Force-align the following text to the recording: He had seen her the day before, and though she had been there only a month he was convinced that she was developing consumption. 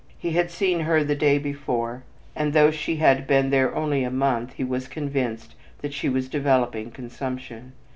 He 0.17 0.31
had 0.31 0.49
seen 0.49 0.79
her 0.79 1.03
the 1.03 1.13
day 1.13 1.37
before, 1.37 2.01
and 2.35 2.53
though 2.53 2.71
she 2.71 2.95
had 2.95 3.27
been 3.27 3.51
there 3.51 3.75
only 3.75 4.03
a 4.03 4.09
month 4.09 4.53
he 4.53 4.63
was 4.63 4.87
convinced 4.87 5.53
that 5.83 5.93
she 5.93 6.09
was 6.09 6.27
developing 6.27 6.89
consumption. 6.89 7.73